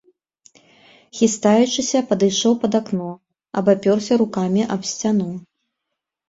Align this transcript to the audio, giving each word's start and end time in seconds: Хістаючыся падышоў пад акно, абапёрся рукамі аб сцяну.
Хістаючыся 1.17 2.01
падышоў 2.11 2.53
пад 2.63 2.71
акно, 2.79 3.11
абапёрся 3.61 4.13
рукамі 4.23 4.61
аб 4.79 4.91
сцяну. 4.95 5.29